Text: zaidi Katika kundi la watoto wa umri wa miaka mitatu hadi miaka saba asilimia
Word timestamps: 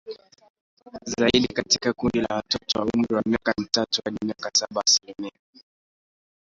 zaidi 1.05 1.47
Katika 1.47 1.93
kundi 1.93 2.21
la 2.21 2.35
watoto 2.35 2.79
wa 2.79 2.85
umri 2.93 3.15
wa 3.15 3.21
miaka 3.25 3.53
mitatu 3.57 4.01
hadi 4.05 4.17
miaka 4.25 4.49
saba 4.57 4.81
asilimia 4.85 5.31